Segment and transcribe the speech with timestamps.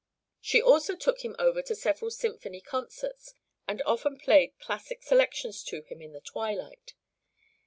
[0.39, 3.35] She also took him over to several symphony concerts,
[3.67, 6.95] and often played classic selections to him in the twilight.